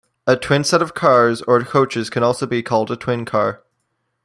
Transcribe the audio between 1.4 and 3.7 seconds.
or coaches can also be called a twin car.